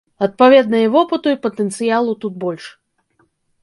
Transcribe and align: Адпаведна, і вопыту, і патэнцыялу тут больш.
Адпаведна, 0.27 0.77
і 0.85 0.87
вопыту, 0.95 1.27
і 1.37 1.41
патэнцыялу 1.45 2.19
тут 2.27 2.43
больш. 2.49 2.65